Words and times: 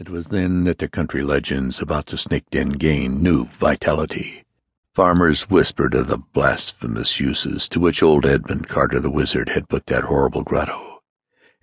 It 0.00 0.08
was 0.08 0.28
then 0.28 0.64
that 0.64 0.78
the 0.78 0.88
country 0.88 1.22
legends 1.22 1.82
about 1.82 2.06
the 2.06 2.16
snake 2.16 2.48
den 2.50 2.70
gained 2.70 3.22
new 3.22 3.44
vitality. 3.44 4.44
Farmers 4.94 5.50
whispered 5.50 5.92
of 5.92 6.06
the 6.06 6.16
blasphemous 6.16 7.20
uses 7.20 7.68
to 7.68 7.78
which 7.78 8.02
old 8.02 8.24
Edmund 8.24 8.66
Carter 8.66 8.98
the 8.98 9.10
wizard 9.10 9.50
had 9.50 9.68
put 9.68 9.84
that 9.88 10.04
horrible 10.04 10.42
grotto, 10.42 11.02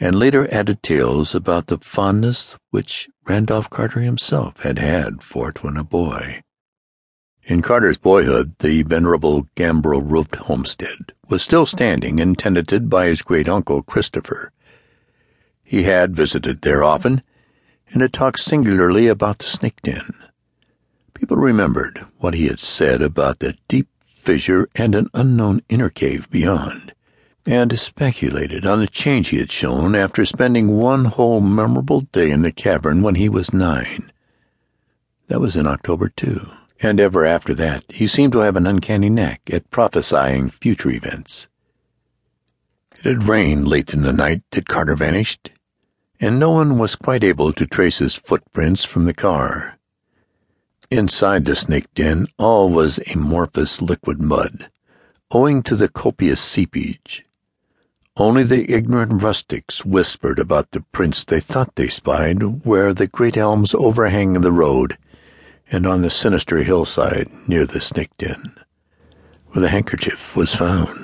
and 0.00 0.18
later 0.18 0.52
added 0.52 0.82
tales 0.82 1.32
about 1.32 1.68
the 1.68 1.78
fondness 1.78 2.56
which 2.70 3.08
Randolph 3.24 3.70
Carter 3.70 4.00
himself 4.00 4.58
had 4.64 4.80
had 4.80 5.22
for 5.22 5.50
it 5.50 5.62
when 5.62 5.76
a 5.76 5.84
boy. 5.84 6.42
In 7.44 7.62
Carter's 7.62 7.98
boyhood, 7.98 8.58
the 8.58 8.82
venerable 8.82 9.46
gambrel 9.54 10.02
roofed 10.02 10.34
homestead 10.34 11.12
was 11.28 11.40
still 11.40 11.66
standing 11.66 12.18
and 12.18 12.36
tenanted 12.36 12.90
by 12.90 13.06
his 13.06 13.22
great 13.22 13.48
uncle 13.48 13.84
Christopher. 13.84 14.50
He 15.62 15.84
had 15.84 16.16
visited 16.16 16.62
there 16.62 16.82
often 16.82 17.22
and 17.92 18.02
had 18.02 18.12
talked 18.12 18.40
singularly 18.40 19.06
about 19.06 19.38
the 19.38 19.46
snake 19.46 19.80
den. 19.82 20.14
People 21.14 21.36
remembered 21.36 22.06
what 22.18 22.34
he 22.34 22.46
had 22.46 22.58
said 22.58 23.00
about 23.00 23.38
the 23.38 23.56
deep 23.68 23.88
fissure 24.16 24.68
and 24.74 24.94
an 24.94 25.08
unknown 25.14 25.60
inner 25.68 25.90
cave 25.90 26.30
beyond, 26.30 26.94
and 27.46 27.78
speculated 27.78 28.66
on 28.66 28.80
the 28.80 28.86
change 28.86 29.28
he 29.28 29.38
had 29.38 29.52
shown 29.52 29.94
after 29.94 30.24
spending 30.24 30.76
one 30.76 31.04
whole 31.04 31.40
memorable 31.40 32.00
day 32.00 32.30
in 32.30 32.42
the 32.42 32.52
cavern 32.52 33.02
when 33.02 33.16
he 33.16 33.28
was 33.28 33.52
nine. 33.52 34.10
That 35.28 35.40
was 35.40 35.56
in 35.56 35.66
October, 35.66 36.08
too, 36.08 36.48
and 36.80 36.98
ever 36.98 37.24
after 37.24 37.54
that 37.54 37.84
he 37.90 38.06
seemed 38.06 38.32
to 38.32 38.40
have 38.40 38.56
an 38.56 38.66
uncanny 38.66 39.10
knack 39.10 39.42
at 39.52 39.70
prophesying 39.70 40.50
future 40.50 40.90
events. 40.90 41.48
It 42.98 43.04
had 43.04 43.28
rained 43.28 43.68
late 43.68 43.92
in 43.92 44.02
the 44.02 44.12
night 44.12 44.42
that 44.52 44.68
Carter 44.68 44.94
vanished, 44.94 45.50
and 46.20 46.38
no 46.38 46.50
one 46.50 46.78
was 46.78 46.96
quite 46.96 47.24
able 47.24 47.52
to 47.52 47.66
trace 47.66 47.98
his 47.98 48.14
footprints 48.14 48.84
from 48.84 49.04
the 49.04 49.14
car. 49.14 49.78
Inside 50.90 51.44
the 51.44 51.56
snake 51.56 51.92
den, 51.94 52.26
all 52.38 52.70
was 52.70 53.00
amorphous 53.12 53.82
liquid 53.82 54.20
mud, 54.20 54.70
owing 55.30 55.62
to 55.62 55.76
the 55.76 55.88
copious 55.88 56.40
seepage. 56.40 57.24
Only 58.16 58.44
the 58.44 58.72
ignorant 58.72 59.22
rustics 59.22 59.84
whispered 59.84 60.38
about 60.38 60.70
the 60.70 60.82
prints 60.92 61.24
they 61.24 61.40
thought 61.40 61.74
they 61.74 61.88
spied 61.88 62.64
where 62.64 62.94
the 62.94 63.08
great 63.08 63.36
elms 63.36 63.74
overhang 63.74 64.34
the 64.34 64.52
road 64.52 64.96
and 65.70 65.86
on 65.86 66.02
the 66.02 66.10
sinister 66.10 66.62
hillside 66.62 67.28
near 67.48 67.66
the 67.66 67.80
snake 67.80 68.16
den, 68.18 68.56
where 69.48 69.62
the 69.62 69.68
handkerchief 69.68 70.36
was 70.36 70.54
found 70.54 71.03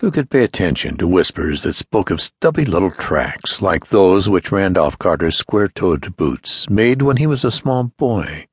who 0.00 0.10
could 0.10 0.30
pay 0.30 0.42
attention 0.42 0.96
to 0.96 1.06
whispers 1.06 1.62
that 1.62 1.74
spoke 1.74 2.10
of 2.10 2.22
stubby 2.22 2.64
little 2.64 2.90
tracks 2.90 3.60
like 3.60 3.88
those 3.88 4.30
which 4.30 4.50
Randolph 4.50 4.98
Carter's 4.98 5.36
square-toed 5.36 6.16
boots 6.16 6.70
made 6.70 7.02
when 7.02 7.18
he 7.18 7.26
was 7.26 7.44
a 7.44 7.50
small 7.50 7.84
boy. 7.84 8.46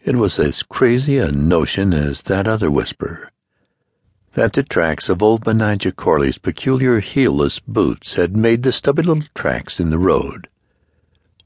It 0.00 0.14
was 0.14 0.38
as 0.38 0.62
crazy 0.62 1.18
a 1.18 1.32
notion 1.32 1.92
as 1.92 2.22
that 2.22 2.46
other 2.46 2.70
whisper, 2.70 3.32
that 4.34 4.52
the 4.52 4.62
tracks 4.62 5.08
of 5.08 5.24
old 5.24 5.44
Benijah 5.44 5.96
Corley's 5.96 6.38
peculiar 6.38 7.00
heelless 7.00 7.60
boots 7.66 8.14
had 8.14 8.36
made 8.36 8.62
the 8.62 8.70
stubby 8.70 9.02
little 9.02 9.24
tracks 9.34 9.80
in 9.80 9.90
the 9.90 9.98
road. 9.98 10.48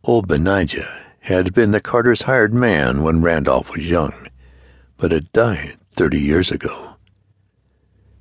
Old 0.04 0.28
Benijah 0.28 1.00
had 1.20 1.54
been 1.54 1.70
the 1.70 1.80
Carter's 1.80 2.22
hired 2.22 2.52
man 2.52 3.02
when 3.02 3.22
Randolph 3.22 3.70
was 3.70 3.88
young, 3.88 4.28
but 4.98 5.12
had 5.12 5.32
died 5.32 5.78
thirty 5.94 6.20
years 6.20 6.50
ago. 6.50 6.91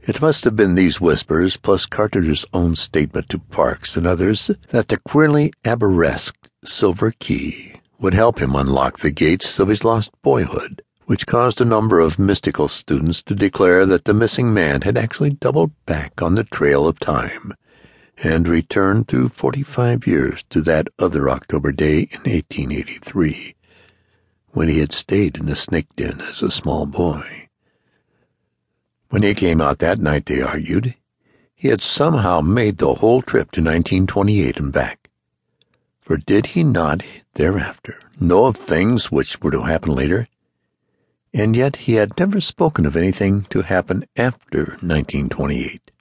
It 0.08 0.20
must 0.20 0.46
have 0.46 0.56
been 0.56 0.74
these 0.74 1.00
whispers, 1.00 1.58
plus 1.58 1.86
Carter's 1.86 2.44
own 2.54 2.76
statement 2.76 3.30
to 3.30 3.38
Parks 3.38 3.96
and 3.96 4.08
others, 4.08 4.50
that 4.70 4.88
the 4.88 4.98
queerly 4.98 5.54
arabesque 5.64 6.36
silver 6.64 7.12
key 7.12 7.76
would 8.00 8.16
help 8.16 8.40
him 8.40 8.56
unlock 8.56 8.98
the 8.98 9.12
gates 9.12 9.60
of 9.60 9.68
his 9.68 9.84
lost 9.84 10.12
boyhood, 10.24 10.82
which 11.06 11.28
caused 11.28 11.62
a 11.62 11.66
number 11.66 12.00
of 12.00 12.18
mystical 12.18 12.68
students 12.68 13.22
to 13.22 13.36
declare 13.36 13.86
that 13.86 14.06
the 14.06 14.14
missing 14.14 14.52
man 14.52 14.82
had 14.82 14.98
actually 14.98 15.30
doubled 15.30 15.72
back 15.86 16.20
on 16.20 16.34
the 16.34 16.46
trail 16.46 16.88
of 16.88 16.98
time 17.00 17.54
and 18.24 18.48
returned 18.48 19.08
through 19.08 19.30
forty-five 19.30 20.08
years 20.08 20.44
to 20.50 20.62
that 20.62 20.88
other 20.98 21.30
October 21.30 21.72
day 21.72 22.00
in 22.12 22.22
1883, 22.22 23.56
when 24.50 24.68
he 24.68 24.80
had 24.80 24.92
stayed 24.92 25.38
in 25.38 25.46
the 25.46 25.56
snake 25.56 25.88
den 25.96 26.20
as 26.22 26.42
a 26.42 26.50
small 26.50 26.88
boy. 26.88 27.50
When 29.12 29.24
he 29.24 29.34
came 29.34 29.60
out 29.60 29.80
that 29.80 30.00
night, 30.00 30.26
they 30.26 30.42
argued, 30.42 30.96
he 31.54 31.68
had 31.68 31.82
somehow 31.82 32.40
made 32.40 32.78
the 32.78 32.96
whole 32.96 33.22
trip 33.22 33.52
to 33.52 33.60
1928 33.60 34.58
and 34.58 34.72
back. 34.72 35.10
For 36.00 36.16
did 36.16 36.48
he 36.48 36.64
not, 36.64 37.04
thereafter, 37.34 38.00
know 38.22 38.46
of 38.46 38.56
things 38.56 39.12
which 39.12 39.42
were 39.42 39.52
to 39.52 39.64
happen 39.64 39.92
later? 39.92 40.30
And 41.34 41.58
yet 41.58 41.76
he 41.76 41.96
had 41.96 42.18
never 42.18 42.40
spoken 42.40 42.86
of 42.86 42.96
anything 42.96 43.42
to 43.50 43.64
happen 43.64 44.06
after 44.16 44.78
1928. 44.80 45.92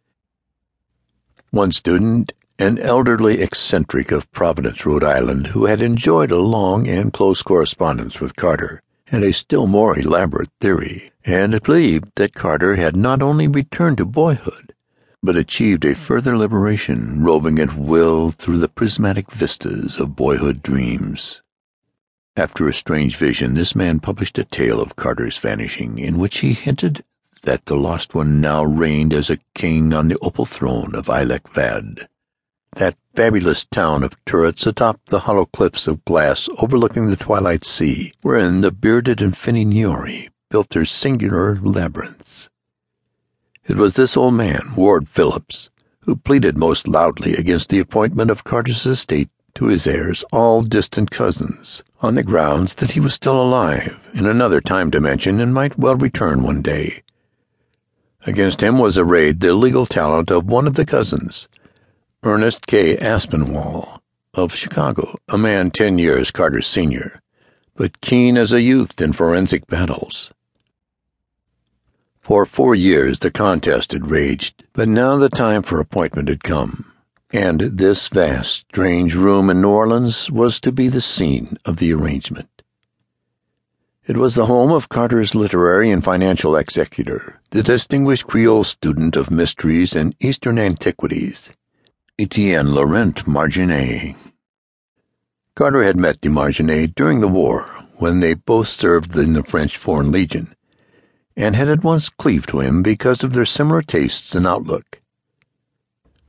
One 1.50 1.72
student, 1.72 2.32
an 2.60 2.78
elderly 2.78 3.41
eccentric 3.41 4.12
of 4.12 4.31
Providence, 4.31 4.87
Rhode 4.87 5.03
Island, 5.03 5.49
who 5.49 5.65
had 5.65 5.82
enjoyed 5.82 6.31
a 6.31 6.38
long 6.38 6.87
and 6.87 7.12
close 7.12 7.43
correspondence 7.43 8.20
with 8.20 8.37
Carter, 8.37 8.82
had 9.10 9.25
a 9.25 9.32
still 9.32 9.66
more 9.66 9.98
elaborate 9.98 10.48
theory, 10.60 11.10
and 11.25 11.60
believed 11.65 12.09
that 12.15 12.32
Carter 12.32 12.76
had 12.76 12.94
not 12.94 13.21
only 13.21 13.48
returned 13.48 13.98
to 13.98 14.04
boyhood, 14.04 14.72
but 15.21 15.37
achieved 15.37 15.84
a 15.84 15.97
further 15.97 16.38
liberation, 16.38 17.20
roving 17.20 17.59
at 17.59 17.76
will 17.76 18.31
through 18.31 18.59
the 18.59 18.69
prismatic 18.69 19.31
vistas 19.32 19.99
of 19.99 20.15
boyhood 20.15 20.62
dreams. 20.62 21.43
After 22.37 22.69
a 22.69 22.72
strange 22.72 23.16
vision, 23.16 23.54
this 23.54 23.75
man 23.75 23.99
published 23.99 24.38
a 24.38 24.44
tale 24.44 24.81
of 24.81 24.94
Carter's 24.94 25.38
vanishing, 25.38 25.99
in 25.99 26.16
which 26.16 26.38
he 26.38 26.53
hinted 26.53 27.03
that 27.43 27.66
the 27.66 27.76
lost 27.76 28.15
one 28.15 28.41
now 28.41 28.62
reigned 28.62 29.12
as 29.12 29.28
a 29.28 29.41
king 29.54 29.93
on 29.93 30.06
the 30.06 30.19
opal 30.22 30.44
throne 30.44 30.94
of 30.94 31.06
Ilek 31.06 31.49
Vad 31.49 32.06
that 32.76 32.97
fabulous 33.15 33.65
town 33.65 34.03
of 34.03 34.25
turrets 34.25 34.66
atop 34.66 35.00
the 35.06 35.21
hollow 35.21 35.47
cliffs 35.47 35.87
of 35.87 36.04
glass 36.04 36.48
overlooking 36.59 37.06
the 37.06 37.16
twilight 37.16 37.65
sea, 37.65 38.12
wherein 38.22 38.60
the 38.60 38.71
bearded 38.71 39.21
and 39.21 39.37
finny 39.37 39.65
Gnorri 39.65 40.28
built 40.48 40.71
their 40.71 40.84
singular 40.84 41.56
labyrinths. 41.56 42.50
It 43.66 43.76
was 43.76 43.94
this 43.94 44.16
old 44.16 44.34
man, 44.34 44.72
Ward 44.76 45.09
Phillips, 45.09 45.70
who 46.00 46.16
pleaded 46.16 46.56
most 46.56 46.88
loudly 46.88 47.34
against 47.34 47.69
the 47.69 47.78
appointment 47.78 48.31
of 48.31 48.44
Carter's 48.44 48.87
estate 48.87 49.28
to 49.54 49.66
his 49.66 49.87
heirs, 49.87 50.25
all 50.32 50.62
distant 50.62 51.10
cousins, 51.10 51.82
on 52.00 52.15
the 52.15 52.22
grounds 52.22 52.75
that 52.75 52.93
he 52.93 53.00
was 53.00 53.15
still 53.15 53.41
alive 53.41 54.00
in 54.15 54.26
another 54.26 54.60
time 54.60 54.91
dimension 54.91 55.41
and 55.41 55.53
might 55.53 55.78
well 55.78 55.97
return 55.97 56.43
one 56.43 56.62
day. 56.62 57.03
Against 58.26 58.62
him 58.62 58.78
was 58.78 58.99
arrayed 58.99 59.41
the 59.41 59.54
legal 59.54 59.87
talent 59.87 60.31
of 60.31 60.47
one 60.47 60.66
of 60.66 60.75
the 60.75 60.87
cousins, 60.87 61.49
Ernest 62.22 62.66
K. 62.66 62.98
Aspinwall, 62.98 63.97
of 64.34 64.54
Chicago, 64.54 65.16
a 65.31 65.38
man 65.38 65.70
ten 65.70 65.97
years 65.97 66.31
Carter's 66.31 66.66
senior, 66.66 67.22
but 67.76 68.03
keen 68.03 68.36
as 68.36 68.53
a 68.53 68.60
youth 68.60 69.00
in 69.00 69.14
forensic 69.14 69.66
battles. 69.69 70.31
For 72.20 72.44
four 72.44 72.75
years 72.75 73.20
the 73.20 73.31
contest 73.31 73.92
had 73.92 74.10
raged, 74.10 74.64
but 74.75 74.86
now 74.86 75.16
the 75.16 75.31
time 75.31 75.62
for 75.62 75.81
appointment 75.81 76.28
had 76.28 76.44
come, 76.44 76.92
and 77.32 77.58
this 77.60 78.08
vast, 78.08 78.66
strange 78.69 79.14
room 79.14 79.48
in 79.48 79.62
New 79.62 79.70
Orleans 79.70 80.31
was 80.31 80.60
to 80.60 80.72
be 80.72 80.88
the 80.88 81.00
scene 81.00 81.56
of 81.64 81.78
the 81.78 81.94
arrangement. 81.94 82.62
It 84.06 84.19
was 84.19 84.34
the 84.34 84.44
home 84.44 84.72
of 84.72 84.91
Carter's 84.91 85.34
literary 85.34 85.91
and 85.91 86.04
financial 86.04 86.54
executor, 86.54 87.41
the 87.52 87.62
distinguished 87.62 88.26
Creole 88.26 88.64
student 88.64 89.16
of 89.16 89.31
mysteries 89.31 89.97
and 89.97 90.14
Eastern 90.20 90.58
antiquities, 90.58 91.50
Etienne 92.20 92.75
Laurent 92.75 93.26
Marigny. 93.26 94.14
Carter 95.55 95.82
had 95.82 95.96
met 95.96 96.20
de 96.20 96.28
Marigny 96.28 96.87
during 96.87 97.20
the 97.20 97.28
war 97.28 97.62
when 97.96 98.20
they 98.20 98.34
both 98.34 98.69
served 98.69 99.17
in 99.17 99.32
the 99.32 99.43
French 99.43 99.78
Foreign 99.78 100.12
Legion, 100.12 100.55
and 101.34 101.56
had 101.56 101.69
at 101.69 101.82
once 101.82 102.11
cleaved 102.11 102.50
to 102.50 102.61
him 102.61 102.82
because 102.82 103.25
of 103.25 103.32
their 103.32 103.46
similar 103.46 103.81
tastes 103.81 104.34
and 104.34 104.46
outlook. 104.46 105.00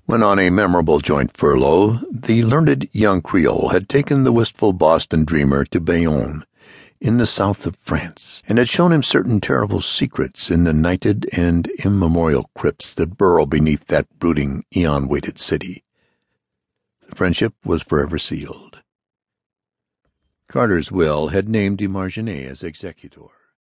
When 0.06 0.24
on 0.24 0.40
a 0.40 0.50
memorable 0.50 1.02
joint 1.02 1.36
furlough, 1.36 2.00
the 2.10 2.46
learned 2.46 2.88
young 2.94 3.22
Creole 3.22 3.72
had 3.74 3.90
taken 3.90 4.24
the 4.24 4.32
wistful 4.32 4.72
Boston 4.72 5.26
dreamer 5.26 5.66
to 5.66 5.82
Bayonne, 5.82 6.46
in 7.02 7.18
the 7.18 7.26
south 7.26 7.66
of 7.66 7.76
France, 7.82 8.44
and 8.48 8.60
had 8.60 8.70
shown 8.70 8.94
him 8.94 9.02
certain 9.02 9.42
terrible 9.42 9.82
secrets 9.82 10.52
in 10.52 10.64
the 10.64 10.74
nighted 10.74 11.28
and 11.34 11.68
immemorial 11.84 12.50
crypts 12.56 12.94
that 12.94 13.18
burrow 13.18 13.48
beneath 13.48 13.88
that 13.88 14.08
brooding, 14.20 14.64
eon-weighted 14.76 15.40
city. 15.40 15.84
The 17.10 17.16
friendship 17.16 17.56
was 17.66 17.82
forever 17.82 18.20
sealed. 18.20 18.78
Carter's 20.48 20.92
will 20.92 21.30
had 21.30 21.50
named 21.50 21.80
de 21.80 21.88
as 22.46 22.62
executor. 22.62 23.41